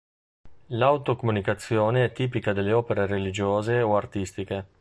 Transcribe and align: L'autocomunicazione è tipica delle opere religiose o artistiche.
L'autocomunicazione 0.69 2.05
è 2.05 2.11
tipica 2.11 2.53
delle 2.53 2.71
opere 2.71 3.05
religiose 3.05 3.83
o 3.83 3.95
artistiche. 3.95 4.65